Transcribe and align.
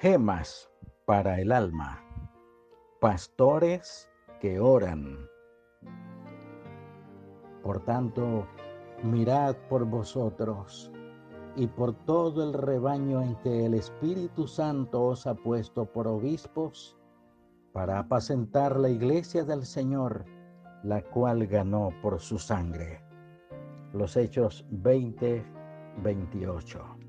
Gemas 0.00 0.68
para 1.06 1.40
el 1.40 1.52
alma. 1.52 2.02
Pastores 3.00 4.10
que 4.40 4.58
oran. 4.58 5.16
Por 7.62 7.84
tanto, 7.84 8.46
mirad 9.04 9.54
por 9.68 9.84
vosotros 9.84 10.90
y 11.54 11.68
por 11.68 11.94
todo 12.04 12.42
el 12.42 12.52
rebaño 12.52 13.22
en 13.22 13.36
que 13.36 13.66
el 13.66 13.74
Espíritu 13.74 14.48
Santo 14.48 15.04
os 15.04 15.26
ha 15.28 15.34
puesto 15.34 15.86
por 15.86 16.08
obispos 16.08 16.98
para 17.72 18.00
apacentar 18.00 18.78
la 18.78 18.88
iglesia 18.88 19.44
del 19.44 19.64
Señor, 19.64 20.24
la 20.82 21.02
cual 21.02 21.46
ganó 21.46 21.90
por 22.02 22.20
su 22.20 22.38
sangre. 22.38 23.00
Los 23.92 24.16
Hechos 24.16 24.66
20, 24.70 25.44
28. 26.02 27.03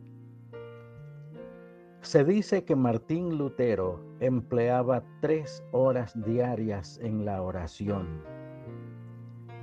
Se 2.05 2.23
dice 2.23 2.63
que 2.63 2.75
Martín 2.75 3.35
Lutero 3.35 3.99
empleaba 4.19 5.01
tres 5.21 5.65
horas 5.71 6.13
diarias 6.23 6.99
en 7.01 7.25
la 7.25 7.41
oración 7.41 8.21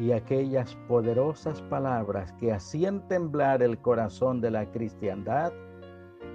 y 0.00 0.10
aquellas 0.10 0.74
poderosas 0.88 1.62
palabras 1.62 2.32
que 2.40 2.52
hacían 2.52 3.06
temblar 3.06 3.62
el 3.62 3.78
corazón 3.78 4.40
de 4.40 4.50
la 4.50 4.68
cristiandad 4.72 5.52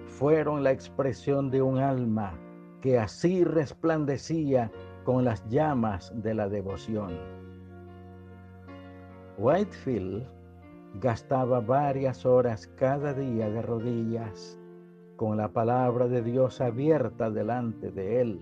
fueron 0.06 0.64
la 0.64 0.72
expresión 0.72 1.52
de 1.52 1.62
un 1.62 1.78
alma 1.78 2.40
que 2.80 2.98
así 2.98 3.44
resplandecía 3.44 4.72
con 5.04 5.26
las 5.26 5.46
llamas 5.50 6.14
de 6.16 6.34
la 6.34 6.48
devoción. 6.48 7.20
Whitefield 9.38 10.26
gastaba 11.02 11.60
varias 11.60 12.26
horas 12.26 12.66
cada 12.78 13.14
día 13.14 13.50
de 13.50 13.62
rodillas 13.62 14.57
con 15.18 15.36
la 15.38 15.50
palabra 15.50 16.08
de 16.08 16.22
Dios 16.22 16.62
abierta 16.62 17.30
delante 17.30 17.92
de 17.92 18.22
él. 18.22 18.42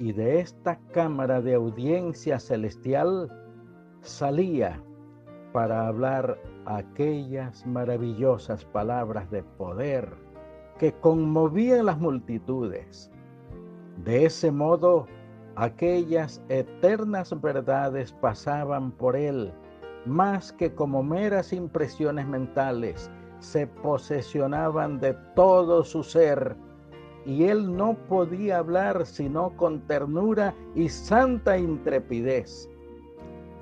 Y 0.00 0.12
de 0.12 0.40
esta 0.40 0.80
cámara 0.92 1.40
de 1.40 1.54
audiencia 1.54 2.40
celestial 2.40 3.30
salía 4.00 4.82
para 5.52 5.86
hablar 5.86 6.36
aquellas 6.66 7.64
maravillosas 7.64 8.64
palabras 8.64 9.30
de 9.30 9.44
poder 9.44 10.08
que 10.78 10.92
conmovían 10.94 11.86
las 11.86 11.98
multitudes. 12.00 13.12
De 14.04 14.24
ese 14.24 14.50
modo, 14.50 15.06
aquellas 15.54 16.42
eternas 16.48 17.40
verdades 17.40 18.12
pasaban 18.14 18.90
por 18.90 19.14
él 19.14 19.52
más 20.06 20.52
que 20.52 20.74
como 20.74 21.02
meras 21.02 21.52
impresiones 21.52 22.26
mentales 22.26 23.10
se 23.44 23.66
posesionaban 23.66 24.98
de 25.00 25.14
todo 25.36 25.84
su 25.84 26.02
ser 26.02 26.56
y 27.26 27.44
él 27.44 27.76
no 27.76 27.94
podía 28.08 28.58
hablar 28.58 29.06
sino 29.06 29.56
con 29.56 29.86
ternura 29.86 30.54
y 30.74 30.88
santa 30.88 31.56
intrepidez, 31.56 32.68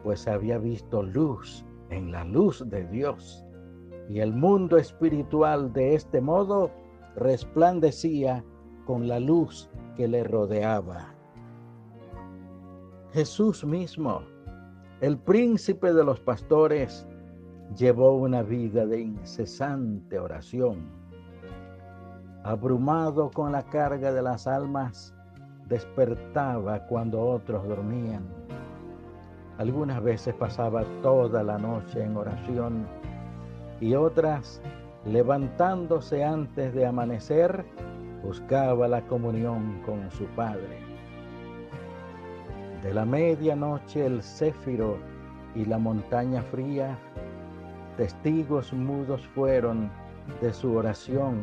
pues 0.03 0.27
había 0.27 0.59
visto 0.59 1.03
luz 1.03 1.65
en 1.91 2.13
la 2.13 2.25
luz 2.25 2.65
de 2.69 2.87
Dios 2.89 3.45
y 4.09 4.21
el 4.21 4.33
mundo 4.33 4.77
espiritual 4.77 5.73
de 5.73 5.95
este 5.95 6.21
modo 6.21 6.71
resplandecía 7.17 8.45
con 8.87 9.09
la 9.09 9.21
luz 9.21 9.69
que 9.97 10.09
le 10.09 10.25
rodeaba. 10.25 11.15
Jesús 13.13 13.65
mismo, 13.65 14.23
el 15.01 15.19
príncipe 15.19 15.93
de 15.93 16.05
los 16.05 16.21
pastores, 16.21 17.07
llevó 17.77 18.17
una 18.17 18.43
vida 18.43 18.87
de 18.87 19.01
incesante 19.01 20.19
oración. 20.19 20.91
Abrumado 22.45 23.31
con 23.31 23.53
la 23.53 23.63
carga 23.63 24.13
de 24.13 24.23
las 24.23 24.47
almas, 24.47 25.15
despertaba 25.69 26.87
cuando 26.87 27.21
otros 27.23 27.67
dormían. 27.67 28.25
Algunas 29.59 30.03
veces 30.03 30.35
pasaba 30.35 30.85
toda 31.03 31.43
la 31.43 31.57
noche 31.59 32.03
en 32.03 32.17
oración 32.17 32.87
y 33.81 33.95
otras, 33.95 34.61
levantándose 35.05 36.25
antes 36.25 36.75
de 36.75 36.87
amanecer, 36.87 37.65
buscaba 38.23 38.89
la 38.89 39.03
comunión 39.07 39.81
con 39.87 40.11
su 40.11 40.25
Padre. 40.37 40.81
De 42.83 42.93
la 42.93 43.05
medianoche 43.05 44.05
el 44.05 44.23
céfiro 44.23 44.99
y 45.55 45.65
la 45.65 45.79
montaña 45.79 46.43
fría 46.43 46.99
testigos 47.97 48.73
mudos 48.73 49.27
fueron 49.35 49.91
de 50.41 50.53
su 50.53 50.75
oración 50.75 51.43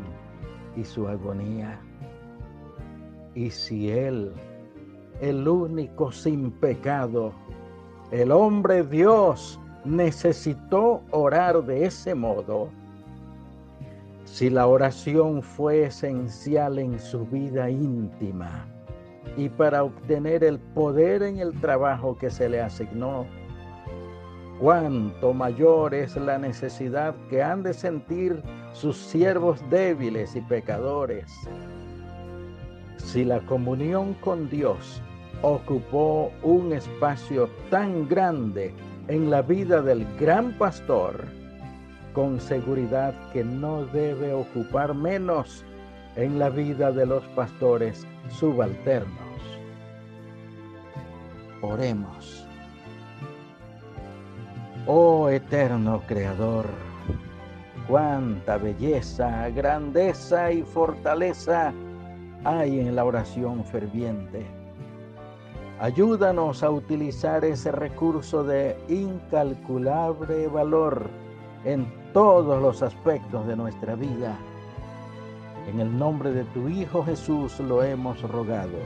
y 0.75 0.83
su 0.83 1.07
agonía. 1.07 1.79
Y 3.35 3.49
si 3.49 3.89
Él, 3.91 4.33
el 5.21 5.47
único 5.47 6.11
sin 6.11 6.51
pecado, 6.51 7.33
el 8.11 8.31
hombre 8.31 8.83
Dios, 8.83 9.59
necesitó 9.85 11.01
orar 11.11 11.63
de 11.63 11.85
ese 11.85 12.15
modo, 12.15 12.69
si 14.25 14.49
la 14.49 14.67
oración 14.67 15.41
fue 15.41 15.85
esencial 15.85 16.79
en 16.79 16.99
su 16.99 17.25
vida 17.25 17.69
íntima 17.69 18.67
y 19.37 19.49
para 19.49 19.83
obtener 19.83 20.43
el 20.43 20.59
poder 20.59 21.23
en 21.23 21.39
el 21.39 21.59
trabajo 21.59 22.17
que 22.17 22.29
se 22.29 22.47
le 22.47 22.61
asignó, 22.61 23.25
cuánto 24.59 25.33
mayor 25.33 25.93
es 25.93 26.15
la 26.17 26.37
necesidad 26.37 27.15
que 27.29 27.41
han 27.41 27.63
de 27.63 27.73
sentir 27.73 28.41
sus 28.73 28.97
siervos 28.97 29.61
débiles 29.69 30.35
y 30.35 30.41
pecadores. 30.41 31.31
Si 32.97 33.23
la 33.23 33.39
comunión 33.41 34.13
con 34.15 34.49
Dios 34.49 35.01
ocupó 35.41 36.31
un 36.43 36.73
espacio 36.73 37.49
tan 37.69 38.07
grande 38.09 38.73
en 39.07 39.29
la 39.29 39.41
vida 39.41 39.81
del 39.81 40.05
gran 40.19 40.51
pastor, 40.57 41.23
con 42.13 42.41
seguridad 42.41 43.13
que 43.31 43.43
no 43.43 43.85
debe 43.85 44.33
ocupar 44.33 44.93
menos 44.93 45.63
en 46.15 46.37
la 46.37 46.49
vida 46.49 46.91
de 46.91 47.05
los 47.05 47.23
pastores 47.29 48.05
subalternos. 48.29 49.09
Oremos. 51.61 52.48
Oh 54.91 55.29
eterno 55.29 56.01
Creador, 56.07 56.65
cuánta 57.87 58.57
belleza, 58.57 59.47
grandeza 59.49 60.51
y 60.51 60.63
fortaleza 60.63 61.71
hay 62.43 62.79
en 62.79 62.95
la 62.95 63.05
oración 63.05 63.63
ferviente. 63.65 64.47
Ayúdanos 65.79 66.63
a 66.63 66.71
utilizar 66.71 67.45
ese 67.45 67.71
recurso 67.71 68.43
de 68.43 68.75
incalculable 68.87 70.47
valor 70.47 71.07
en 71.65 71.85
todos 72.11 72.59
los 72.59 72.81
aspectos 72.81 73.45
de 73.45 73.55
nuestra 73.55 73.93
vida. 73.93 74.39
En 75.71 75.81
el 75.81 75.99
nombre 75.99 76.31
de 76.31 76.45
tu 76.45 76.67
Hijo 76.67 77.05
Jesús 77.05 77.59
lo 77.59 77.83
hemos 77.83 78.19
rogado. 78.23 78.79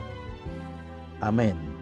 Amén. 1.21 1.72